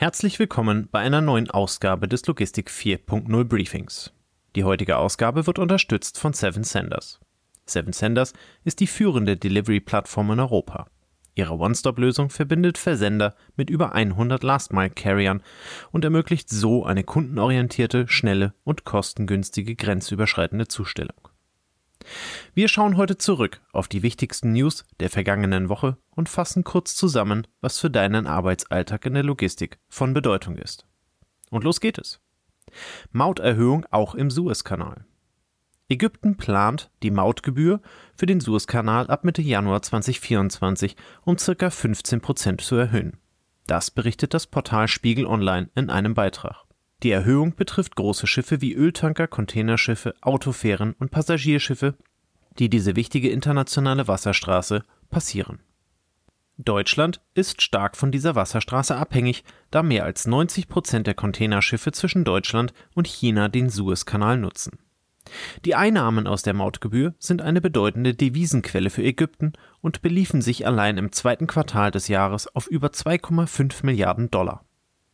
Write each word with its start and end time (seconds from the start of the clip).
Herzlich 0.00 0.38
willkommen 0.38 0.88
bei 0.92 1.00
einer 1.00 1.20
neuen 1.20 1.50
Ausgabe 1.50 2.06
des 2.06 2.24
Logistik 2.24 2.70
4.0 2.70 3.42
Briefings. 3.42 4.12
Die 4.54 4.62
heutige 4.62 4.96
Ausgabe 4.96 5.48
wird 5.48 5.58
unterstützt 5.58 6.20
von 6.20 6.32
Seven 6.32 6.62
Senders. 6.62 7.18
Seven 7.66 7.92
Senders 7.92 8.32
ist 8.62 8.78
die 8.78 8.86
führende 8.86 9.36
Delivery-Plattform 9.36 10.30
in 10.30 10.38
Europa. 10.38 10.86
Ihre 11.34 11.58
One-Stop-Lösung 11.58 12.30
verbindet 12.30 12.78
Versender 12.78 13.34
mit 13.56 13.70
über 13.70 13.90
100 13.92 14.44
Last-Mile-Carriern 14.44 15.42
und 15.90 16.04
ermöglicht 16.04 16.48
so 16.48 16.84
eine 16.84 17.02
kundenorientierte, 17.02 18.06
schnelle 18.06 18.54
und 18.62 18.84
kostengünstige 18.84 19.74
grenzüberschreitende 19.74 20.68
Zustellung. 20.68 21.28
Wir 22.54 22.68
schauen 22.68 22.96
heute 22.96 23.18
zurück 23.18 23.60
auf 23.72 23.88
die 23.88 24.02
wichtigsten 24.02 24.52
News 24.52 24.84
der 25.00 25.10
vergangenen 25.10 25.68
Woche 25.68 25.96
und 26.10 26.28
fassen 26.28 26.64
kurz 26.64 26.94
zusammen, 26.94 27.46
was 27.60 27.78
für 27.78 27.90
deinen 27.90 28.26
Arbeitsalltag 28.26 29.06
in 29.06 29.14
der 29.14 29.22
Logistik 29.22 29.78
von 29.88 30.14
Bedeutung 30.14 30.56
ist. 30.56 30.86
Und 31.50 31.64
los 31.64 31.80
geht 31.80 31.98
es. 31.98 32.20
Mauterhöhung 33.12 33.86
auch 33.90 34.14
im 34.14 34.30
Suezkanal. 34.30 35.04
Ägypten 35.90 36.36
plant, 36.36 36.90
die 37.02 37.10
Mautgebühr 37.10 37.80
für 38.14 38.26
den 38.26 38.40
Suezkanal 38.40 39.08
ab 39.08 39.24
Mitte 39.24 39.40
Januar 39.40 39.80
2024 39.80 40.96
um 41.24 41.36
ca. 41.36 41.70
15 41.70 42.20
Prozent 42.20 42.60
zu 42.60 42.76
erhöhen. 42.76 43.16
Das 43.66 43.90
berichtet 43.90 44.34
das 44.34 44.46
Portal 44.46 44.88
Spiegel 44.88 45.26
Online 45.26 45.70
in 45.74 45.88
einem 45.88 46.14
Beitrag. 46.14 46.64
Die 47.02 47.10
Erhöhung 47.10 47.54
betrifft 47.54 47.94
große 47.94 48.26
Schiffe 48.26 48.60
wie 48.60 48.74
Öltanker, 48.74 49.28
Containerschiffe, 49.28 50.14
Autofähren 50.20 50.94
und 50.98 51.10
Passagierschiffe, 51.10 51.94
die 52.58 52.68
diese 52.68 52.96
wichtige 52.96 53.30
internationale 53.30 54.08
Wasserstraße 54.08 54.82
passieren. 55.10 55.60
Deutschland 56.60 57.20
ist 57.34 57.62
stark 57.62 57.96
von 57.96 58.10
dieser 58.10 58.34
Wasserstraße 58.34 58.96
abhängig, 58.96 59.44
da 59.70 59.84
mehr 59.84 60.04
als 60.04 60.26
90 60.26 60.66
Prozent 60.66 61.06
der 61.06 61.14
Containerschiffe 61.14 61.92
zwischen 61.92 62.24
Deutschland 62.24 62.72
und 62.94 63.06
China 63.06 63.48
den 63.48 63.70
Suezkanal 63.70 64.38
nutzen. 64.38 64.78
Die 65.64 65.76
Einnahmen 65.76 66.26
aus 66.26 66.42
der 66.42 66.54
Mautgebühr 66.54 67.14
sind 67.18 67.42
eine 67.42 67.60
bedeutende 67.60 68.14
Devisenquelle 68.14 68.90
für 68.90 69.04
Ägypten 69.04 69.52
und 69.80 70.02
beliefen 70.02 70.42
sich 70.42 70.66
allein 70.66 70.98
im 70.98 71.12
zweiten 71.12 71.46
Quartal 71.46 71.92
des 71.92 72.08
Jahres 72.08 72.52
auf 72.56 72.66
über 72.66 72.88
2,5 72.88 73.84
Milliarden 73.86 74.30
Dollar. 74.30 74.64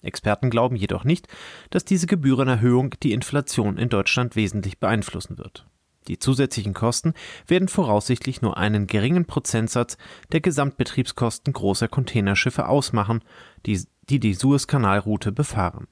Experten 0.00 0.50
glauben 0.50 0.76
jedoch 0.76 1.04
nicht, 1.04 1.28
dass 1.70 1.84
diese 1.84 2.06
Gebührenerhöhung 2.06 2.94
die 3.02 3.12
Inflation 3.12 3.76
in 3.76 3.88
Deutschland 3.88 4.36
wesentlich 4.36 4.78
beeinflussen 4.78 5.36
wird. 5.36 5.66
Die 6.08 6.18
zusätzlichen 6.18 6.74
Kosten 6.74 7.14
werden 7.46 7.68
voraussichtlich 7.68 8.42
nur 8.42 8.56
einen 8.56 8.86
geringen 8.86 9.24
Prozentsatz 9.24 9.96
der 10.32 10.40
Gesamtbetriebskosten 10.40 11.52
großer 11.52 11.88
Containerschiffe 11.88 12.68
ausmachen, 12.68 13.22
die 13.66 13.82
die, 14.10 14.20
die 14.20 14.34
Suezkanalroute 14.34 15.32
befahren. 15.32 15.88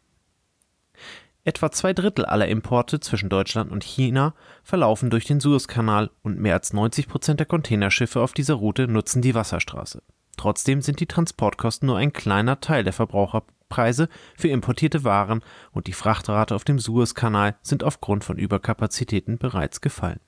Etwa 1.44 1.72
zwei 1.72 1.92
Drittel 1.92 2.24
aller 2.24 2.46
Importe 2.46 3.00
zwischen 3.00 3.28
Deutschland 3.28 3.72
und 3.72 3.82
China 3.82 4.34
verlaufen 4.62 5.10
durch 5.10 5.24
den 5.24 5.40
Suezkanal 5.40 6.10
und 6.22 6.38
mehr 6.38 6.54
als 6.54 6.72
90 6.72 7.08
Prozent 7.08 7.40
der 7.40 7.46
Containerschiffe 7.46 8.20
auf 8.20 8.32
dieser 8.32 8.54
Route 8.54 8.86
nutzen 8.86 9.22
die 9.22 9.34
Wasserstraße. 9.34 10.02
Trotzdem 10.36 10.82
sind 10.82 11.00
die 11.00 11.06
Transportkosten 11.06 11.86
nur 11.86 11.98
ein 11.98 12.12
kleiner 12.12 12.60
Teil 12.60 12.84
der 12.84 12.92
Verbraucher 12.92 13.44
Preise 13.68 14.08
für 14.36 14.48
importierte 14.48 15.02
Waren 15.02 15.42
und 15.70 15.86
die 15.86 15.94
Frachtrate 15.94 16.54
auf 16.54 16.64
dem 16.64 16.78
Suezkanal 16.78 17.56
sind 17.62 17.82
aufgrund 17.84 18.22
von 18.22 18.36
Überkapazitäten 18.36 19.38
bereits 19.38 19.80
gefallen. 19.80 20.20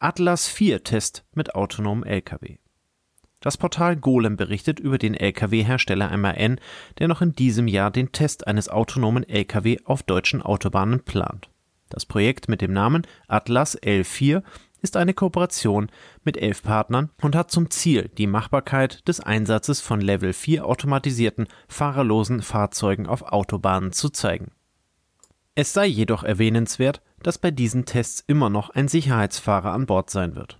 Atlas 0.00 0.48
4 0.48 0.82
Test 0.82 1.24
mit 1.34 1.54
autonomen 1.54 2.04
Lkw. 2.04 2.58
Das 3.40 3.56
Portal 3.56 3.94
Golem 3.96 4.36
berichtet 4.36 4.80
über 4.80 4.98
den 4.98 5.14
Lkw-Hersteller 5.14 6.16
MAN, 6.16 6.60
der 6.98 7.06
noch 7.06 7.22
in 7.22 7.34
diesem 7.34 7.68
Jahr 7.68 7.92
den 7.92 8.10
Test 8.10 8.48
eines 8.48 8.68
autonomen 8.68 9.22
Lkw 9.22 9.78
auf 9.84 10.02
deutschen 10.02 10.42
Autobahnen 10.42 11.04
plant. 11.04 11.48
Das 11.88 12.04
Projekt 12.04 12.48
mit 12.48 12.60
dem 12.60 12.72
Namen 12.72 13.06
Atlas 13.28 13.80
L4 13.80 14.42
ist 14.82 14.96
eine 14.96 15.14
Kooperation 15.14 15.90
mit 16.24 16.36
elf 16.36 16.62
Partnern 16.62 17.10
und 17.22 17.34
hat 17.34 17.50
zum 17.50 17.70
Ziel, 17.70 18.10
die 18.16 18.26
Machbarkeit 18.26 19.06
des 19.08 19.20
Einsatzes 19.20 19.80
von 19.80 20.00
Level 20.00 20.32
4 20.32 20.66
automatisierten, 20.66 21.48
fahrerlosen 21.68 22.42
Fahrzeugen 22.42 23.06
auf 23.06 23.22
Autobahnen 23.22 23.92
zu 23.92 24.08
zeigen. 24.08 24.52
Es 25.54 25.72
sei 25.72 25.86
jedoch 25.86 26.22
erwähnenswert, 26.22 27.02
dass 27.22 27.38
bei 27.38 27.50
diesen 27.50 27.84
Tests 27.84 28.22
immer 28.26 28.48
noch 28.48 28.70
ein 28.70 28.86
Sicherheitsfahrer 28.88 29.72
an 29.72 29.86
Bord 29.86 30.10
sein 30.10 30.36
wird. 30.36 30.58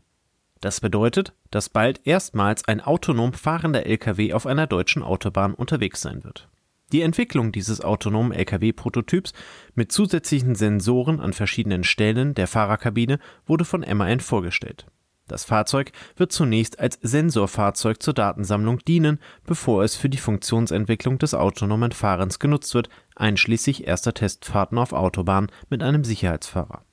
Das 0.60 0.80
bedeutet, 0.80 1.34
dass 1.50 1.68
bald 1.68 2.04
erstmals 2.04 2.66
ein 2.66 2.80
autonom 2.80 3.32
fahrender 3.32 3.86
Lkw 3.86 4.32
auf 4.32 4.46
einer 4.46 4.66
deutschen 4.66 5.04
Autobahn 5.04 5.54
unterwegs 5.54 6.00
sein 6.00 6.24
wird. 6.24 6.48
Die 6.92 7.02
Entwicklung 7.02 7.52
dieses 7.52 7.82
autonomen 7.82 8.32
Lkw-Prototyps 8.32 9.34
mit 9.74 9.92
zusätzlichen 9.92 10.54
Sensoren 10.54 11.20
an 11.20 11.34
verschiedenen 11.34 11.84
Stellen 11.84 12.34
der 12.34 12.46
Fahrerkabine 12.46 13.18
wurde 13.46 13.66
von 13.66 13.80
MAN 13.80 14.20
vorgestellt. 14.20 14.86
Das 15.26 15.44
Fahrzeug 15.44 15.92
wird 16.16 16.32
zunächst 16.32 16.80
als 16.80 16.98
Sensorfahrzeug 17.02 18.02
zur 18.02 18.14
Datensammlung 18.14 18.78
dienen, 18.78 19.20
bevor 19.44 19.84
es 19.84 19.94
für 19.94 20.08
die 20.08 20.16
Funktionsentwicklung 20.16 21.18
des 21.18 21.34
autonomen 21.34 21.92
Fahrens 21.92 22.38
genutzt 22.38 22.72
wird, 22.72 22.88
einschließlich 23.14 23.86
erster 23.86 24.14
Testfahrten 24.14 24.78
auf 24.78 24.94
Autobahnen 24.94 25.50
mit 25.68 25.82
einem 25.82 26.04
Sicherheitsfahrer 26.04 26.87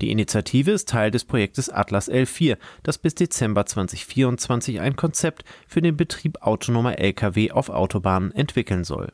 die 0.00 0.10
Initiative 0.10 0.70
ist 0.70 0.88
Teil 0.88 1.10
des 1.10 1.24
Projektes 1.24 1.68
Atlas 1.68 2.10
L4, 2.10 2.58
das 2.82 2.98
bis 2.98 3.14
Dezember 3.14 3.66
2024 3.66 4.80
ein 4.80 4.96
Konzept 4.96 5.44
für 5.66 5.82
den 5.82 5.96
Betrieb 5.96 6.42
autonomer 6.42 6.98
Lkw 6.98 7.52
auf 7.52 7.68
Autobahnen 7.68 8.32
entwickeln 8.32 8.84
soll. 8.84 9.12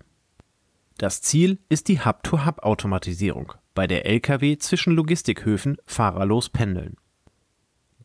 Das 0.97 1.23
Ziel 1.23 1.59
ist 1.69 1.89
die 1.89 2.05
Hub-to-Hub-Automatisierung, 2.05 3.53
bei 3.75 3.87
der 3.87 4.07
Lkw 4.07 4.59
zwischen 4.59 4.95
Logistikhöfen 4.95 5.77
fahrerlos 5.87 6.49
pendeln. 6.49 6.97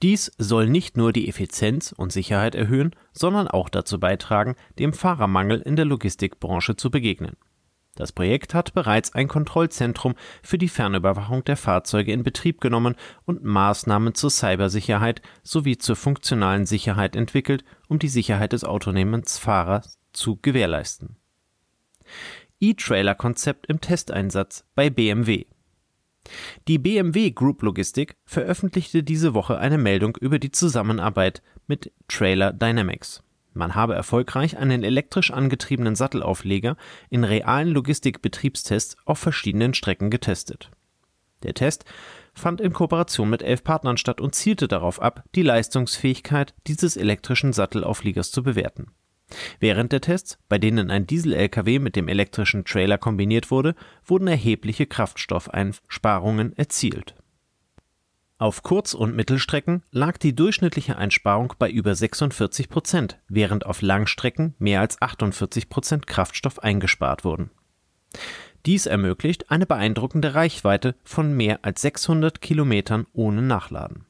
Dies 0.02 0.32
soll 0.38 0.70
nicht 0.70 0.98
nur 0.98 1.14
die 1.14 1.30
Effizienz 1.30 1.94
und 1.96 2.12
Sicherheit 2.12 2.56
erhöhen, 2.56 2.96
sondern 3.14 3.48
auch 3.48 3.70
dazu 3.70 4.00
beitragen, 4.00 4.56
dem 4.78 4.94
Fahrermangel 4.94 5.62
in 5.62 5.76
der 5.76 5.86
Logistikbranche 5.86 6.76
zu 6.76 6.92
begegnen 6.92 7.38
das 7.96 8.12
Projekt 8.12 8.54
hat 8.56 8.74
bereits 8.74 9.14
ein 9.14 9.28
Kontrollzentrum 9.28 10.16
für 10.42 10.58
die 10.58 10.70
Fernüberwachung 10.70 11.44
der 11.44 11.58
Fahrzeuge 11.58 12.12
in 12.12 12.24
Betrieb 12.24 12.60
genommen 12.60 12.96
und 13.26 13.44
Maßnahmen 13.44 14.16
zur 14.16 14.32
Cybersicherheit 14.32 15.22
sowie 15.44 15.78
zur 15.78 15.96
funktionalen 15.96 16.66
Sicherheit 16.66 17.16
entwickelt, 17.16 17.64
um 17.88 18.00
die 18.00 18.08
Sicherheit 18.08 18.54
des 18.54 18.64
Autonomensfahrers 18.64 20.00
zu 20.12 20.40
gewährleisten. 20.42 21.18
E-Trailer-Konzept 22.60 23.68
im 23.68 23.80
Testeinsatz 23.80 24.66
bei 24.74 24.90
BMW. 24.90 25.46
Die 26.68 26.80
BMW 26.80 27.32
Group 27.32 27.62
Logistik 27.62 28.16
veröffentlichte 28.24 29.04
diese 29.04 29.34
Woche 29.34 29.58
eine 29.58 29.78
Meldung 29.78 30.18
über 30.20 30.40
die 30.40 30.52
Zusammenarbeit 30.52 31.44
mit 31.68 31.92
Trailer 32.08 32.54
Dynamics. 32.54 33.24
Man 33.54 33.76
habe 33.76 33.94
erfolgreich 33.96 34.58
einen 34.58 34.84
elektrisch 34.84 35.32
angetriebenen 35.32 35.96
Sattelaufleger 35.96 36.76
in 37.10 37.24
realen 37.24 37.70
Logistikbetriebstests 37.70 38.98
auf 39.06 39.20
verschiedenen 39.20 39.74
Strecken 39.74 40.10
getestet. 40.10 40.72
Der 41.44 41.54
Test 41.54 41.86
fand 42.34 42.62
in 42.62 42.74
Kooperation 42.74 43.30
mit 43.30 43.44
elf 43.44 43.64
Partnern 43.64 43.98
statt 43.98 44.22
und 44.22 44.34
zielte 44.34 44.68
darauf 44.68 45.02
ab, 45.02 45.24
die 45.36 45.44
Leistungsfähigkeit 45.44 46.54
dieses 46.68 46.98
elektrischen 46.98 47.54
Sattelaufliegers 47.54 48.32
zu 48.32 48.44
bewerten. 48.44 48.88
Während 49.60 49.92
der 49.92 50.02
Tests, 50.02 50.38
bei 50.48 50.58
denen 50.58 50.90
ein 50.90 51.08
Diesel-LKW 51.08 51.80
mit 51.80 51.96
dem 51.96 52.08
elektrischen 52.08 52.66
Trailer 52.66 52.98
kombiniert 52.98 53.52
wurde, 53.52 53.76
wurden 54.06 54.28
erhebliche 54.28 54.86
Kraftstoffeinsparungen 54.86 56.56
erzielt 56.58 57.16
auf 58.44 58.62
Kurz- 58.62 58.94
und 58.94 59.16
Mittelstrecken 59.16 59.84
lag 59.92 60.18
die 60.18 60.36
durchschnittliche 60.36 60.98
Einsparung 60.98 61.54
bei 61.58 61.72
über 61.72 61.96
46 61.96 62.68
Prozent, 62.68 63.18
während 63.30 63.66
auf 63.66 63.82
Langstrecken 63.82 64.54
mehr 64.60 64.82
als 64.82 65.02
48 65.02 65.70
Prozent 65.70 66.08
Kraftstoff 66.08 66.60
eingespart 66.60 67.24
wurden. 67.24 67.52
Dies 68.66 68.86
ermöglicht 68.86 69.50
eine 69.50 69.66
beeindruckende 69.66 70.36
Reichweite 70.36 70.96
von 71.06 71.32
mehr 71.32 71.60
als 71.64 71.82
600 71.84 72.42
Kilometern 72.42 73.08
ohne 73.14 73.42
Nachladen. 73.42 74.06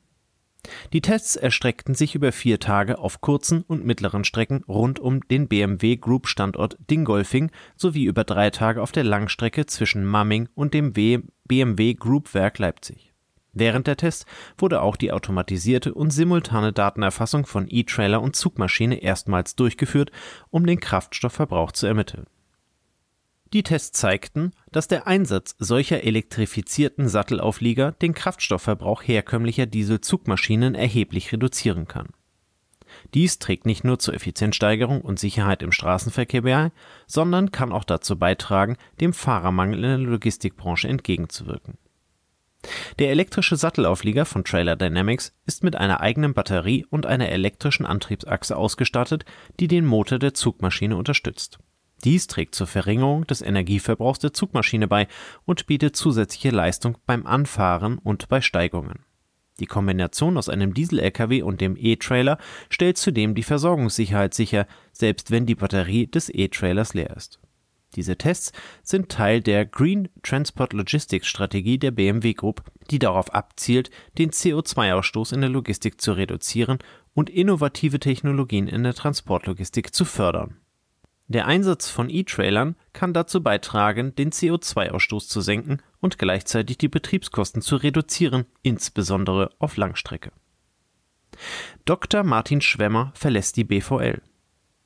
Die 0.94 1.02
Tests 1.02 1.36
erstreckten 1.36 1.94
sich 1.94 2.16
über 2.16 2.32
vier 2.32 2.60
Tage 2.60 2.98
auf 2.98 3.22
kurzen 3.22 3.62
und 3.62 3.86
mittleren 3.86 4.24
Strecken 4.24 4.64
rund 4.68 5.00
um 5.00 5.22
den 5.28 5.48
BMW 5.48 5.96
Group 5.98 6.28
Standort 6.28 6.78
Dingolfing 6.90 7.52
sowie 7.76 8.06
über 8.06 8.24
drei 8.24 8.50
Tage 8.50 8.82
auf 8.82 8.92
der 8.92 9.04
Langstrecke 9.04 9.68
zwischen 9.68 10.04
Mamming 10.06 10.50
und 10.56 10.74
dem 10.74 10.92
BMW 10.94 11.94
Group 11.94 12.34
Werk 12.34 12.58
Leipzig. 12.58 13.13
Während 13.54 13.86
der 13.86 13.98
Tests 13.98 14.26
wurde 14.58 14.82
auch 14.82 14.96
die 14.96 15.12
automatisierte 15.12 15.94
und 15.94 16.10
simultane 16.10 16.74
Datenerfassung 16.74 17.46
von 17.46 17.68
E-Trailer 17.70 18.22
und 18.22 18.36
Zugmaschine 18.36 19.02
erstmals 19.02 19.56
durchgeführt, 19.56 20.12
um 20.50 20.66
den 20.66 20.80
Kraftstoffverbrauch 20.80 21.72
zu 21.72 21.86
ermitteln. 21.86 22.26
Die 23.54 23.62
Tests 23.62 24.00
zeigten, 24.00 24.52
dass 24.72 24.88
der 24.88 25.06
Einsatz 25.06 25.56
solcher 25.60 26.04
elektrifizierten 26.04 27.08
Sattelauflieger 27.08 27.92
den 27.92 28.16
Kraftstoffverbrauch 28.16 29.04
herkömmlicher 29.04 29.68
Dieselzugmaschinen 29.68 30.74
erheblich 30.74 31.32
reduzieren 31.32 31.88
kann. 31.88 32.08
Dies 33.14 33.38
trägt 33.38 33.68
nicht 33.68 33.84
nur 33.84 34.00
zur 34.00 34.16
Effizienzsteigerung 34.16 35.02
und 35.02 35.20
Sicherheit 35.20 35.62
im 35.62 35.72
Straßenverkehr 35.72 36.42
bei, 36.42 36.72
sondern 37.06 37.52
kann 37.52 37.72
auch 37.72 37.84
dazu 37.84 38.18
beitragen, 38.18 38.78
dem 39.00 39.14
Fahrermangel 39.14 39.84
in 39.84 39.84
der 39.84 39.98
Logistikbranche 40.00 40.88
entgegenzuwirken. 40.88 41.78
Der 43.00 43.10
elektrische 43.10 43.56
Sattelauflieger 43.56 44.26
von 44.26 44.44
Trailer 44.44 44.76
Dynamics 44.76 45.34
ist 45.46 45.64
mit 45.64 45.76
einer 45.76 46.02
eigenen 46.02 46.34
Batterie 46.34 46.86
und 46.90 47.06
einer 47.06 47.30
elektrischen 47.30 47.86
Antriebsachse 47.86 48.56
ausgestattet, 48.56 49.26
die 49.60 49.68
den 49.68 49.86
Motor 49.86 50.20
der 50.20 50.34
Zugmaschine 50.34 50.96
unterstützt. 50.96 51.60
Dies 52.04 52.28
trägt 52.28 52.56
zur 52.56 52.68
Verringerung 52.68 53.26
des 53.28 53.42
Energieverbrauchs 53.42 54.20
der 54.20 54.34
Zugmaschine 54.34 54.88
bei 54.88 55.08
und 55.46 55.68
bietet 55.68 55.96
zusätzliche 55.96 56.50
Leistung 56.50 56.98
beim 57.06 57.26
Anfahren 57.26 57.98
und 57.98 58.28
bei 58.28 58.42
Steigungen. 58.42 59.06
Die 59.60 59.68
Kombination 59.68 60.38
aus 60.38 60.50
einem 60.50 60.74
Diesel-Lkw 60.74 61.44
und 61.44 61.62
dem 61.62 61.78
E-Trailer 61.78 62.40
stellt 62.70 62.98
zudem 62.98 63.36
die 63.36 63.44
Versorgungssicherheit 63.44 64.34
sicher, 64.34 64.68
selbst 64.92 65.32
wenn 65.32 65.46
die 65.46 65.56
Batterie 65.56 66.08
des 66.08 66.30
E-Trailers 66.30 66.94
leer 66.94 67.16
ist. 67.16 67.40
Diese 67.96 68.18
Tests 68.18 68.52
sind 68.84 69.10
Teil 69.10 69.42
der 69.42 69.66
Green 69.66 70.10
Transport 70.24 70.74
Logistics 70.74 71.28
Strategie 71.28 71.78
der 71.78 71.92
BMW 71.92 72.34
Group, 72.34 72.64
die 72.92 73.00
darauf 73.00 73.34
abzielt, 73.34 73.92
den 74.18 74.32
CO2-Ausstoß 74.32 75.34
in 75.34 75.42
der 75.42 75.50
Logistik 75.50 76.02
zu 76.02 76.14
reduzieren 76.14 76.80
und 77.14 77.30
innovative 77.30 78.00
Technologien 78.00 78.68
in 78.68 78.84
der 78.84 78.94
Transportlogistik 78.94 79.94
zu 79.94 80.06
fördern. 80.06 80.58
Der 81.28 81.48
Einsatz 81.48 81.90
von 81.90 82.10
E-Trailern 82.10 82.76
kann 82.92 83.14
dazu 83.14 83.42
beitragen, 83.42 84.14
den 84.16 84.32
CO2-Ausstoß 84.32 85.28
zu 85.28 85.42
senken 85.42 85.82
und 86.00 86.20
gleichzeitig 86.20 86.78
die 86.78 86.90
Betriebskosten 86.90 87.62
zu 87.62 87.78
reduzieren, 87.78 88.46
insbesondere 88.62 89.52
auf 89.58 89.78
Langstrecke. 89.78 90.32
Dr. 91.86 92.24
Martin 92.24 92.62
Schwemmer 92.62 93.12
verlässt 93.16 93.58
die 93.58 93.64
BVL. 93.64 94.22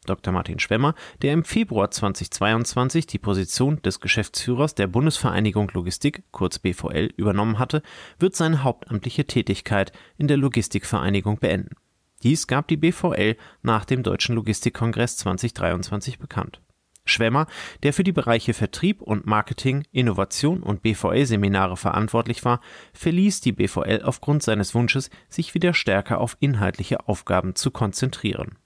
Dr. 0.09 0.33
Martin 0.33 0.59
Schwemmer, 0.59 0.95
der 1.21 1.33
im 1.33 1.43
Februar 1.43 1.91
2022 1.91 3.05
die 3.05 3.19
Position 3.19 3.81
des 3.81 3.99
Geschäftsführers 3.99 4.75
der 4.75 4.87
Bundesvereinigung 4.87 5.69
Logistik, 5.73 6.23
kurz 6.31 6.59
BVL, 6.59 7.13
übernommen 7.17 7.59
hatte, 7.59 7.81
wird 8.17 8.35
seine 8.35 8.63
hauptamtliche 8.63 9.25
Tätigkeit 9.25 9.91
in 10.17 10.27
der 10.27 10.37
Logistikvereinigung 10.37 11.37
beenden. 11.37 11.75
Dies 12.23 12.47
gab 12.47 12.67
die 12.67 12.77
BVL 12.77 13.37
nach 13.61 13.85
dem 13.85 14.01
Deutschen 14.01 14.35
Logistikkongress 14.35 15.17
2023 15.17 16.17
bekannt. 16.17 16.61
Schwemmer, 17.09 17.47
der 17.83 17.93
für 17.93 18.03
die 18.03 18.11
Bereiche 18.11 18.53
Vertrieb 18.53 19.01
und 19.01 19.25
Marketing, 19.25 19.83
Innovation 19.91 20.61
und 20.61 20.81
BVL-Seminare 20.81 21.77
verantwortlich 21.77 22.43
war, 22.45 22.59
verließ 22.93 23.41
die 23.41 23.51
BVL 23.51 24.01
aufgrund 24.03 24.43
seines 24.43 24.75
Wunsches, 24.75 25.09
sich 25.29 25.53
wieder 25.53 25.73
stärker 25.73 26.19
auf 26.19 26.37
inhaltliche 26.39 27.07
Aufgaben 27.07 27.55
zu 27.55 27.71
konzentrieren. 27.71 28.57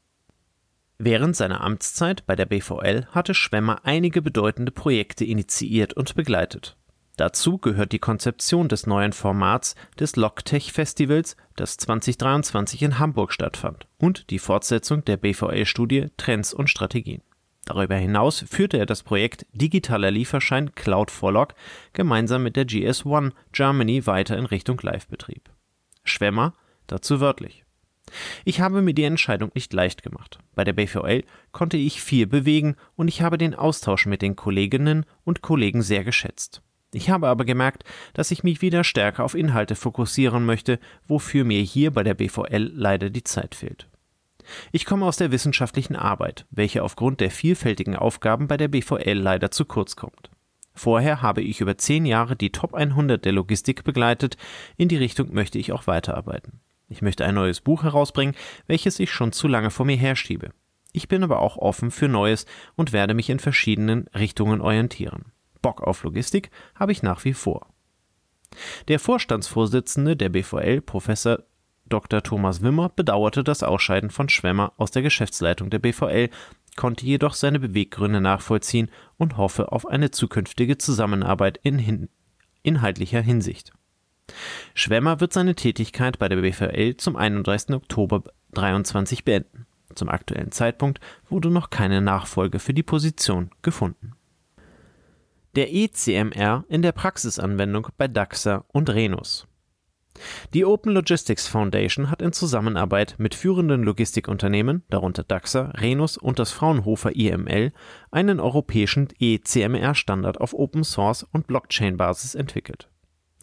Während 1.04 1.36
seiner 1.36 1.62
Amtszeit 1.62 2.28
bei 2.28 2.36
der 2.36 2.46
BVL 2.46 3.08
hatte 3.10 3.34
Schwemmer 3.34 3.80
einige 3.86 4.22
bedeutende 4.22 4.72
Projekte 4.72 5.26
initiiert 5.26 5.94
und 5.96 6.14
begleitet. 6.14 6.78
Dazu 7.18 7.58
gehört 7.58 7.92
die 7.92 7.98
Konzeption 7.98 8.70
des 8.70 8.86
neuen 8.86 9.12
Formats 9.12 9.74
des 10.00 10.16
Logtech 10.16 10.72
Festivals, 10.72 11.38
das 11.56 11.78
2023 11.78 12.84
in 12.84 13.00
Hamburg 13.00 13.34
stattfand, 13.34 13.88
und 13.98 14.30
die 14.30 14.38
Fortsetzung 14.38 15.04
der 15.04 15.18
BVL-Studie 15.18 16.10
Trends 16.18 16.54
und 16.54 16.70
Strategien. 16.70 17.24
Darüber 17.66 17.96
hinaus 17.96 18.46
führte 18.48 18.78
er 18.78 18.86
das 18.86 19.02
Projekt 19.02 19.48
Digitaler 19.54 20.12
Lieferschein 20.12 20.76
Cloud 20.76 21.10
for 21.10 21.32
Log 21.32 21.56
gemeinsam 21.94 22.44
mit 22.44 22.56
der 22.56 22.68
GS1 22.68 23.32
Germany 23.52 24.06
weiter 24.06 24.38
in 24.38 24.46
Richtung 24.46 24.80
Livebetrieb. 24.80 25.50
Schwemmer 26.04 26.54
dazu 26.86 27.20
wörtlich. 27.20 27.66
Ich 28.46 28.62
habe 28.62 28.82
mir 28.82 28.94
die 28.94 29.04
Entscheidung 29.04 29.52
nicht 29.54 29.74
leicht 29.74 30.04
gemacht. 30.04 30.40
Bei 30.56 30.64
der 30.64 30.74
BVL 30.74 31.24
konnte 31.52 31.78
ich 31.78 32.02
viel 32.02 32.28
bewegen 32.28 32.76
und 32.96 33.08
ich 33.08 33.22
habe 33.22 33.38
den 33.38 33.56
Austausch 33.56 34.06
mit 34.06 34.22
den 34.22 34.36
Kolleginnen 34.36 35.06
und 35.24 35.42
Kollegen 35.42 35.82
sehr 35.82 36.04
geschätzt. 36.04 36.62
Ich 36.94 37.10
habe 37.10 37.30
aber 37.30 37.46
gemerkt, 37.46 37.84
dass 38.14 38.32
ich 38.32 38.44
mich 38.44 38.62
wieder 38.62 38.84
stärker 38.84 39.24
auf 39.24 39.36
Inhalte 39.36 39.76
fokussieren 39.76 40.46
möchte, 40.46 40.80
wofür 41.08 41.46
mir 41.46 41.62
hier 41.62 41.92
bei 41.92 42.04
der 42.04 42.16
BVL 42.16 42.72
leider 42.74 43.10
die 43.10 43.24
Zeit 43.24 43.56
fehlt. 43.56 43.88
Ich 44.72 44.86
komme 44.86 45.06
aus 45.06 45.18
der 45.18 45.32
wissenschaftlichen 45.32 45.96
Arbeit, 45.96 46.46
welche 46.50 46.84
aufgrund 46.84 47.22
der 47.22 47.32
vielfältigen 47.32 47.96
Aufgaben 47.96 48.48
bei 48.48 48.58
der 48.58 48.68
BVL 48.68 49.18
leider 49.18 49.52
zu 49.52 49.66
kurz 49.66 49.96
kommt. 49.96 50.30
Vorher 50.74 51.22
habe 51.22 51.42
ich 51.42 51.62
über 51.62 51.78
zehn 51.78 52.06
Jahre 52.06 52.36
die 52.36 52.52
Top 52.52 52.74
100 52.74 53.24
der 53.24 53.34
Logistik 53.34 53.84
begleitet, 53.84 54.38
in 54.78 54.88
die 54.88 54.98
Richtung 54.98 55.34
möchte 55.34 55.60
ich 55.60 55.72
auch 55.72 55.88
weiterarbeiten. 55.88 56.60
Ich 56.92 57.02
möchte 57.02 57.26
ein 57.26 57.36
neues 57.36 57.62
Buch 57.62 57.84
herausbringen, 57.84 58.36
welches 58.68 59.00
ich 59.00 59.12
schon 59.12 59.32
zu 59.32 59.48
lange 59.48 59.72
vor 59.72 59.86
mir 59.86 59.96
herschiebe. 59.96 60.50
Ich 60.92 61.08
bin 61.08 61.24
aber 61.24 61.40
auch 61.40 61.56
offen 61.56 61.90
für 61.90 62.10
Neues 62.10 62.46
und 62.76 62.92
werde 62.92 63.14
mich 63.14 63.30
in 63.30 63.40
verschiedenen 63.40 64.08
Richtungen 64.14 64.60
orientieren. 64.60 65.32
Bock 65.62 65.82
auf 65.82 66.04
Logistik 66.04 66.52
habe 66.76 66.92
ich 66.92 67.02
nach 67.02 67.24
wie 67.24 67.34
vor. 67.34 67.68
Der 68.90 69.00
Vorstandsvorsitzende 69.00 70.18
der 70.18 70.28
BVL, 70.28 70.82
Professor 70.82 71.40
Dr. 71.86 72.24
Thomas 72.24 72.62
Wimmer, 72.62 72.90
bedauerte 72.90 73.46
das 73.46 73.64
Ausscheiden 73.64 74.10
von 74.10 74.28
Schwemmer 74.28 74.74
aus 74.76 74.92
der 74.92 75.02
Geschäftsleitung 75.02 75.70
der 75.70 75.80
BVL, 75.80 76.30
konnte 76.76 77.06
jedoch 77.06 77.36
seine 77.36 77.62
Beweggründe 77.62 78.20
nachvollziehen 78.20 78.92
und 79.18 79.38
hoffe 79.38 79.72
auf 79.72 79.86
eine 79.86 80.12
zukünftige 80.12 80.78
Zusammenarbeit 80.78 81.58
in 81.64 81.80
hin 81.80 82.10
inhaltlicher 82.64 83.22
Hinsicht. 83.22 83.72
Schwemmer 84.74 85.20
wird 85.20 85.34
seine 85.34 85.56
Tätigkeit 85.56 86.20
bei 86.20 86.30
der 86.30 86.38
BVL 86.38 86.98
zum 86.98 87.16
31. 87.16 87.76
Oktober 87.76 88.24
2023 88.54 89.26
beenden. 89.26 89.66
Zum 89.96 90.10
aktuellen 90.10 90.52
Zeitpunkt 90.52 91.00
wurde 91.30 91.50
noch 91.50 91.70
keine 91.70 92.02
Nachfolge 92.02 92.60
für 92.60 92.74
die 92.74 92.84
Position 92.84 93.52
gefunden 93.62 94.16
der 95.56 95.74
ECMR 95.74 96.66
in 96.70 96.82
der 96.82 96.92
Praxisanwendung 96.92 97.88
bei 97.98 98.08
DAXA 98.08 98.64
und 98.70 98.90
Renus. 98.90 99.48
Die 100.54 100.66
Open 100.66 100.94
Logistics 100.94 101.48
Foundation 101.48 102.12
hat 102.12 102.22
in 102.22 102.34
Zusammenarbeit 102.34 103.16
mit 103.18 103.34
führenden 103.34 103.84
Logistikunternehmen, 103.84 104.84
darunter 104.90 105.24
DAXA, 105.24 105.72
Renus 105.78 106.18
und 106.18 106.38
das 106.38 106.52
Fraunhofer 106.52 107.16
IML, 107.16 107.72
einen 108.12 108.40
europäischen 108.42 109.08
ECMR-Standard 109.20 110.40
auf 110.40 110.54
Open 110.54 110.84
Source 110.84 111.24
und 111.24 111.48
Blockchain-Basis 111.48 112.36
entwickelt. 112.36 112.91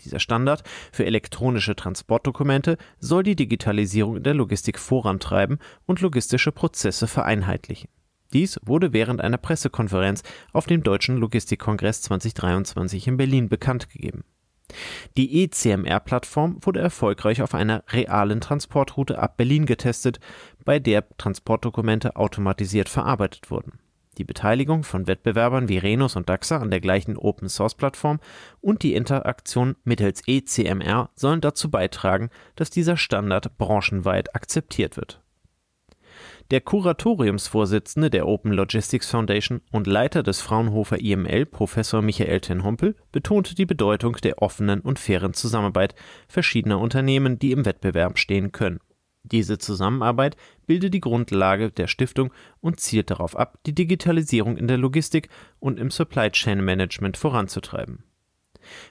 Dieser 0.04 0.20
Standard 0.20 0.62
für 0.92 1.06
elektronische 1.06 1.76
Transportdokumente 1.76 2.76
soll 2.98 3.22
die 3.22 3.36
Digitalisierung 3.36 4.16
in 4.16 4.22
der 4.22 4.34
Logistik 4.34 4.78
vorantreiben 4.78 5.58
und 5.86 6.00
logistische 6.00 6.52
Prozesse 6.52 7.06
vereinheitlichen. 7.06 7.88
Dies 8.32 8.60
wurde 8.62 8.92
während 8.92 9.20
einer 9.20 9.38
Pressekonferenz 9.38 10.22
auf 10.52 10.66
dem 10.66 10.82
Deutschen 10.82 11.16
Logistikkongress 11.16 12.02
2023 12.02 13.06
in 13.06 13.16
Berlin 13.16 13.48
bekannt 13.48 13.88
gegeben. 13.88 14.24
Die 15.16 15.44
eCMR-Plattform 15.44 16.58
wurde 16.60 16.80
erfolgreich 16.80 17.40
auf 17.40 17.54
einer 17.54 17.84
realen 17.88 18.42
Transportroute 18.42 19.18
ab 19.18 19.38
Berlin 19.38 19.64
getestet, 19.64 20.20
bei 20.64 20.78
der 20.78 21.08
Transportdokumente 21.16 22.16
automatisiert 22.16 22.90
verarbeitet 22.90 23.50
wurden. 23.50 23.78
Die 24.18 24.24
Beteiligung 24.24 24.82
von 24.82 25.06
Wettbewerbern 25.06 25.68
wie 25.68 25.78
Renus 25.78 26.16
und 26.16 26.28
Daxa 26.28 26.58
an 26.58 26.70
der 26.70 26.80
gleichen 26.80 27.16
Open-Source-Plattform 27.16 28.20
und 28.60 28.82
die 28.82 28.94
Interaktion 28.94 29.76
mittels 29.84 30.22
eCMR 30.26 31.10
sollen 31.14 31.40
dazu 31.40 31.70
beitragen, 31.70 32.30
dass 32.56 32.70
dieser 32.70 32.96
Standard 32.96 33.56
branchenweit 33.58 34.34
akzeptiert 34.34 34.96
wird 34.96 35.22
der 36.50 36.62
Kuratoriumsvorsitzende 36.62 38.08
der 38.08 38.26
Open 38.26 38.52
Logistics 38.52 39.10
Foundation 39.10 39.60
und 39.70 39.86
Leiter 39.86 40.22
des 40.22 40.40
Fraunhofer 40.40 40.98
IML, 40.98 41.44
Professor 41.44 42.00
Michael 42.00 42.40
ten 42.40 42.64
Hompel, 42.64 42.96
betonte 43.12 43.54
die 43.54 43.66
Bedeutung 43.66 44.14
der 44.22 44.40
offenen 44.40 44.80
und 44.80 44.98
fairen 44.98 45.34
Zusammenarbeit 45.34 45.94
verschiedener 46.26 46.80
Unternehmen, 46.80 47.38
die 47.38 47.52
im 47.52 47.66
Wettbewerb 47.66 48.18
stehen 48.18 48.52
können. 48.52 48.80
Diese 49.22 49.58
Zusammenarbeit 49.58 50.36
bildet 50.66 50.94
die 50.94 51.00
Grundlage 51.00 51.70
der 51.70 51.86
Stiftung 51.86 52.32
und 52.60 52.80
zielt 52.80 53.10
darauf 53.10 53.36
ab, 53.36 53.58
die 53.66 53.74
Digitalisierung 53.74 54.56
in 54.56 54.68
der 54.68 54.78
Logistik 54.78 55.28
und 55.58 55.78
im 55.78 55.90
Supply 55.90 56.30
Chain 56.30 56.64
Management 56.64 57.16
voranzutreiben. 57.16 58.04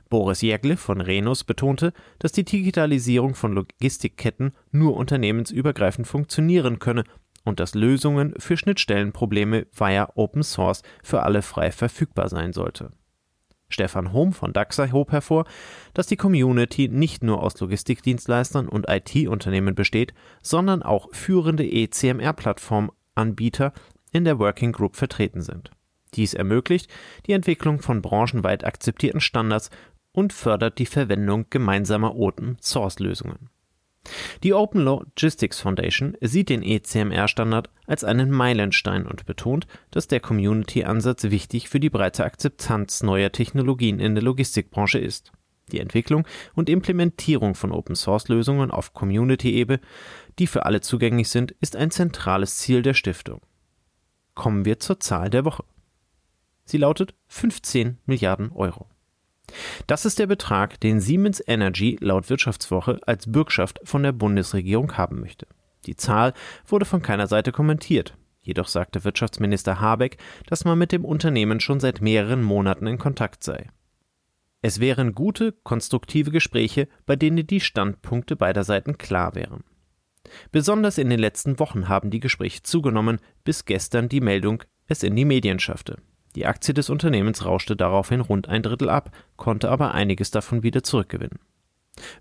Boris 0.09 0.41
Jägle 0.41 0.77
von 0.77 1.01
Renus 1.01 1.43
betonte, 1.43 1.93
dass 2.19 2.31
die 2.31 2.45
Digitalisierung 2.45 3.35
von 3.35 3.53
Logistikketten 3.53 4.53
nur 4.71 4.95
unternehmensübergreifend 4.95 6.07
funktionieren 6.07 6.79
könne 6.79 7.03
und 7.43 7.59
dass 7.59 7.75
Lösungen 7.75 8.33
für 8.37 8.57
Schnittstellenprobleme 8.57 9.67
via 9.71 10.09
Open 10.15 10.43
Source 10.43 10.83
für 11.03 11.23
alle 11.23 11.41
frei 11.41 11.71
verfügbar 11.71 12.29
sein 12.29 12.53
sollte. 12.53 12.91
Stefan 13.69 14.13
Hohm 14.13 14.33
von 14.33 14.53
Daxa 14.53 14.91
hob 14.91 15.11
hervor, 15.11 15.45
dass 15.93 16.07
die 16.07 16.15
Community 16.15 16.87
nicht 16.87 17.23
nur 17.23 17.43
aus 17.43 17.59
Logistikdienstleistern 17.59 18.67
und 18.67 18.87
IT-Unternehmen 18.87 19.75
besteht, 19.75 20.13
sondern 20.41 20.81
auch 20.83 21.13
führende 21.13 21.65
eCMR-Plattformanbieter 21.65 23.73
in 24.11 24.23
der 24.23 24.39
Working 24.39 24.71
Group 24.71 24.95
vertreten 24.95 25.41
sind. 25.41 25.71
Dies 26.13 26.33
ermöglicht 26.33 26.89
die 27.25 27.33
Entwicklung 27.33 27.81
von 27.81 28.01
branchenweit 28.01 28.63
akzeptierten 28.63 29.19
Standards 29.19 29.69
und 30.13 30.31
fördert 30.33 30.79
die 30.79 30.85
Verwendung 30.85 31.47
gemeinsamer 31.49 32.15
Open-Source-Lösungen. 32.15 33.49
Die 34.43 34.53
Open 34.53 34.81
Logistics 34.81 35.59
Foundation 35.59 36.15
sieht 36.21 36.49
den 36.49 36.63
ECMR-Standard 36.63 37.69
als 37.85 38.03
einen 38.03 38.31
Meilenstein 38.31 39.05
und 39.05 39.25
betont, 39.25 39.67
dass 39.91 40.07
der 40.07 40.19
Community-Ansatz 40.19 41.23
wichtig 41.25 41.69
für 41.69 41.79
die 41.79 41.89
breite 41.89 42.25
Akzeptanz 42.25 43.03
neuer 43.03 43.31
Technologien 43.31 43.99
in 43.99 44.15
der 44.15 44.23
Logistikbranche 44.23 44.99
ist. 44.99 45.31
Die 45.71 45.79
Entwicklung 45.79 46.25
und 46.55 46.69
Implementierung 46.69 47.53
von 47.55 47.71
Open-Source-Lösungen 47.71 48.71
auf 48.71 48.93
Community-Ebene, 48.93 49.81
die 50.39 50.47
für 50.47 50.65
alle 50.65 50.81
zugänglich 50.81 51.29
sind, 51.29 51.51
ist 51.59 51.75
ein 51.75 51.91
zentrales 51.91 52.57
Ziel 52.57 52.81
der 52.81 52.93
Stiftung. 52.93 53.41
Kommen 54.33 54.65
wir 54.65 54.79
zur 54.79 54.99
Zahl 54.99 55.29
der 55.29 55.45
Woche. 55.45 55.63
Sie 56.63 56.77
lautet 56.77 57.15
15 57.27 57.97
Milliarden 58.05 58.51
Euro. 58.51 58.87
Das 59.87 60.05
ist 60.05 60.19
der 60.19 60.27
Betrag, 60.27 60.79
den 60.81 60.99
Siemens 60.99 61.41
Energy 61.45 61.97
laut 62.01 62.29
Wirtschaftswoche 62.29 62.99
als 63.05 63.31
Bürgschaft 63.31 63.79
von 63.83 64.03
der 64.03 64.11
Bundesregierung 64.11 64.97
haben 64.97 65.19
möchte. 65.19 65.47
Die 65.85 65.95
Zahl 65.95 66.33
wurde 66.65 66.85
von 66.85 67.01
keiner 67.01 67.27
Seite 67.27 67.51
kommentiert. 67.51 68.17
Jedoch 68.41 68.67
sagte 68.67 69.03
Wirtschaftsminister 69.03 69.81
Habeck, 69.81 70.17
dass 70.47 70.65
man 70.65 70.77
mit 70.77 70.91
dem 70.91 71.05
Unternehmen 71.05 71.59
schon 71.59 71.79
seit 71.79 72.01
mehreren 72.01 72.43
Monaten 72.43 72.87
in 72.87 72.97
Kontakt 72.97 73.43
sei. 73.43 73.69
Es 74.61 74.79
wären 74.79 75.13
gute, 75.13 75.51
konstruktive 75.51 76.31
Gespräche, 76.31 76.87
bei 77.05 77.15
denen 77.15 77.45
die 77.45 77.59
Standpunkte 77.59 78.35
beider 78.35 78.63
Seiten 78.63 78.97
klar 78.97 79.35
wären. 79.35 79.63
Besonders 80.51 80.97
in 80.97 81.09
den 81.09 81.19
letzten 81.19 81.59
Wochen 81.59 81.87
haben 81.87 82.09
die 82.09 82.19
Gespräche 82.19 82.63
zugenommen, 82.63 83.19
bis 83.43 83.65
gestern 83.65 84.09
die 84.09 84.21
Meldung 84.21 84.63
es 84.87 85.03
in 85.03 85.15
die 85.15 85.25
Medien 85.25 85.59
schaffte. 85.59 85.97
Die 86.35 86.45
Aktie 86.45 86.73
des 86.73 86.89
Unternehmens 86.89 87.45
rauschte 87.45 87.75
daraufhin 87.75 88.21
rund 88.21 88.47
ein 88.47 88.63
Drittel 88.63 88.89
ab, 88.89 89.11
konnte 89.37 89.69
aber 89.69 89.93
einiges 89.93 90.31
davon 90.31 90.63
wieder 90.63 90.83
zurückgewinnen. 90.83 91.39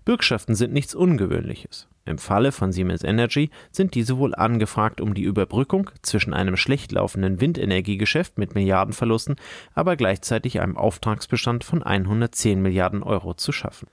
Bürgschaften 0.05 0.55
sind 0.55 0.73
nichts 0.73 0.95
Ungewöhnliches. 0.95 1.87
Im 2.05 2.17
Falle 2.17 2.51
von 2.51 2.71
Siemens 2.71 3.03
Energy 3.03 3.49
sind 3.71 3.93
diese 3.93 4.17
wohl 4.17 4.33
angefragt, 4.33 5.01
um 5.01 5.13
die 5.13 5.23
Überbrückung 5.23 5.91
zwischen 6.01 6.33
einem 6.33 6.55
schlecht 6.55 6.91
laufenden 6.91 7.41
Windenergiegeschäft 7.41 8.37
mit 8.37 8.55
Milliardenverlusten, 8.55 9.35
aber 9.73 9.95
gleichzeitig 9.97 10.61
einem 10.61 10.77
Auftragsbestand 10.77 11.63
von 11.63 11.83
110 11.83 12.61
Milliarden 12.61 13.03
Euro 13.03 13.33
zu 13.33 13.51
schaffen. 13.51 13.87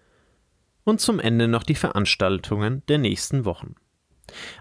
Und 0.84 1.00
zum 1.00 1.18
Ende 1.18 1.48
noch 1.48 1.64
die 1.64 1.74
Veranstaltungen 1.74 2.82
der 2.88 2.98
nächsten 2.98 3.44
Wochen. 3.44 3.74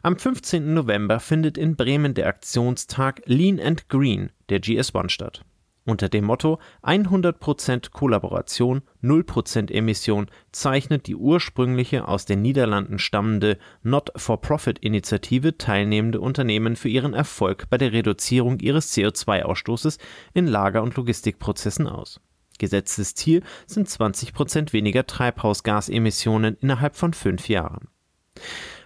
Am 0.01 0.17
15. 0.17 0.73
November 0.73 1.19
findet 1.19 1.57
in 1.57 1.75
Bremen 1.75 2.13
der 2.13 2.27
Aktionstag 2.27 3.21
Lean 3.25 3.59
and 3.59 3.89
Green 3.89 4.31
der 4.49 4.61
GS1 4.61 5.09
statt. 5.09 5.45
Unter 5.85 6.07
dem 6.07 6.23
Motto 6.25 6.59
100% 6.83 7.91
Kollaboration, 7.91 8.83
0% 9.03 9.69
Emission 9.69 10.27
zeichnet 10.53 11.07
die 11.07 11.15
ursprüngliche 11.15 12.07
aus 12.07 12.25
den 12.25 12.41
Niederlanden 12.41 12.99
stammende 12.99 13.57
Not-for-Profit-Initiative 13.81 15.57
teilnehmende 15.57 16.21
Unternehmen 16.21 16.77
für 16.77 16.87
ihren 16.87 17.13
Erfolg 17.13 17.69
bei 17.69 17.77
der 17.77 17.91
Reduzierung 17.91 18.59
ihres 18.59 18.95
CO2-Ausstoßes 18.95 19.99
in 20.33 20.47
Lager- 20.47 20.83
und 20.83 20.95
Logistikprozessen 20.95 21.87
aus. 21.87 22.21
Gesetztes 22.59 23.15
Ziel 23.15 23.43
sind 23.67 23.89
20% 23.89 24.71
weniger 24.71 25.05
Treibhausgasemissionen 25.05 26.55
innerhalb 26.61 26.95
von 26.95 27.13
fünf 27.13 27.49
Jahren. 27.49 27.89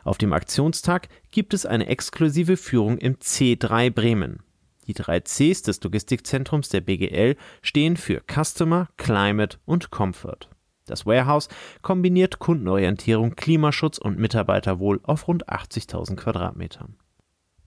Auf 0.07 0.17
dem 0.17 0.31
Aktionstag 0.31 1.09
gibt 1.31 1.53
es 1.53 1.65
eine 1.65 1.87
exklusive 1.87 2.55
Führung 2.55 2.97
im 2.97 3.17
C3 3.17 3.91
Bremen. 3.91 4.39
Die 4.87 4.93
drei 4.93 5.19
Cs 5.19 5.63
des 5.63 5.83
Logistikzentrums 5.83 6.69
der 6.69 6.79
BGL 6.79 7.35
stehen 7.61 7.97
für 7.97 8.21
Customer, 8.21 8.87
Climate 8.95 9.57
und 9.65 9.91
Comfort. 9.91 10.47
Das 10.85 11.05
Warehouse 11.05 11.49
kombiniert 11.81 12.39
Kundenorientierung, 12.39 13.35
Klimaschutz 13.35 13.97
und 13.97 14.17
Mitarbeiterwohl 14.17 15.01
auf 15.03 15.27
rund 15.27 15.49
80.000 15.49 16.15
Quadratmetern. 16.15 16.95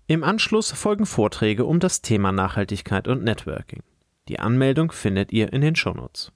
Im 0.06 0.24
Anschluss 0.24 0.72
folgen 0.72 1.04
Vorträge 1.04 1.66
um 1.66 1.78
das 1.78 2.00
Thema 2.00 2.32
Nachhaltigkeit 2.32 3.06
und 3.06 3.22
Networking. 3.22 3.82
Die 4.28 4.40
Anmeldung 4.40 4.92
findet 4.92 5.30
ihr 5.30 5.52
in 5.52 5.60
den 5.60 5.76
Shownotes. 5.76 6.32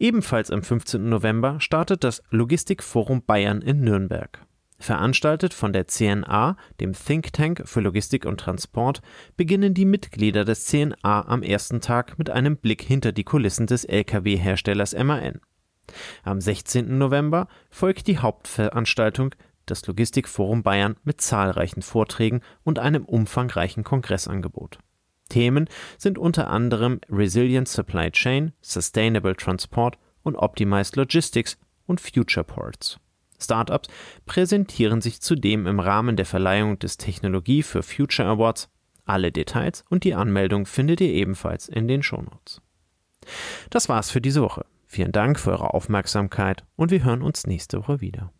Ebenfalls 0.00 0.50
am 0.50 0.64
15. 0.64 1.08
November 1.08 1.60
startet 1.60 2.02
das 2.02 2.24
Logistikforum 2.30 3.22
Bayern 3.24 3.62
in 3.62 3.82
Nürnberg. 3.82 4.49
Veranstaltet 4.80 5.52
von 5.52 5.74
der 5.74 5.86
CNA, 5.86 6.56
dem 6.80 6.94
Think 6.94 7.34
Tank 7.34 7.62
für 7.66 7.80
Logistik 7.80 8.24
und 8.24 8.40
Transport, 8.40 9.02
beginnen 9.36 9.74
die 9.74 9.84
Mitglieder 9.84 10.46
des 10.46 10.64
CNA 10.64 11.28
am 11.28 11.42
ersten 11.42 11.82
Tag 11.82 12.18
mit 12.18 12.30
einem 12.30 12.56
Blick 12.56 12.82
hinter 12.82 13.12
die 13.12 13.24
Kulissen 13.24 13.66
des 13.66 13.84
Lkw-Herstellers 13.84 14.94
MAN. 14.94 15.40
Am 16.22 16.40
16. 16.40 16.96
November 16.96 17.46
folgt 17.68 18.06
die 18.06 18.18
Hauptveranstaltung, 18.18 19.34
das 19.66 19.86
Logistikforum 19.86 20.62
Bayern 20.62 20.96
mit 21.04 21.20
zahlreichen 21.20 21.82
Vorträgen 21.82 22.40
und 22.64 22.78
einem 22.78 23.04
umfangreichen 23.04 23.84
Kongressangebot. 23.84 24.78
Themen 25.28 25.68
sind 25.98 26.18
unter 26.18 26.48
anderem 26.48 27.00
Resilient 27.10 27.68
Supply 27.68 28.10
Chain, 28.10 28.52
Sustainable 28.62 29.36
Transport 29.36 29.98
und 30.22 30.36
Optimized 30.36 30.96
Logistics 30.96 31.58
und 31.86 32.00
Future 32.00 32.44
Ports. 32.44 32.98
Startups 33.40 33.88
präsentieren 34.26 35.00
sich 35.00 35.20
zudem 35.20 35.66
im 35.66 35.80
Rahmen 35.80 36.16
der 36.16 36.26
Verleihung 36.26 36.78
des 36.78 36.96
Technologie 36.96 37.62
für 37.62 37.82
Future 37.82 38.28
Awards. 38.28 38.68
Alle 39.04 39.32
Details 39.32 39.84
und 39.88 40.04
die 40.04 40.14
Anmeldung 40.14 40.66
findet 40.66 41.00
ihr 41.00 41.12
ebenfalls 41.12 41.68
in 41.68 41.88
den 41.88 42.02
Shownotes. 42.02 42.60
Das 43.70 43.88
war's 43.88 44.10
für 44.10 44.20
diese 44.20 44.42
Woche. 44.42 44.64
Vielen 44.86 45.12
Dank 45.12 45.38
für 45.38 45.50
eure 45.50 45.74
Aufmerksamkeit 45.74 46.64
und 46.76 46.90
wir 46.90 47.04
hören 47.04 47.22
uns 47.22 47.46
nächste 47.46 47.78
Woche 47.78 48.00
wieder. 48.00 48.32